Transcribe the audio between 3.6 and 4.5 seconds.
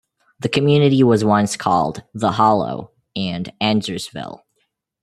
"Andrusville".